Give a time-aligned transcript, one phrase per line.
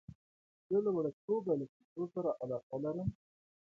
[0.69, 3.09] زه له وړکتوبه له کیسو سره علاقه لرم.